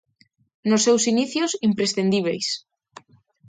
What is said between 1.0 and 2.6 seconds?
inicios, imprescindíbeis.